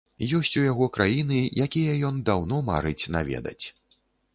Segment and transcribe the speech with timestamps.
[0.37, 3.61] Ёсць у яго краіны, якія ён даўно марыць наведаць.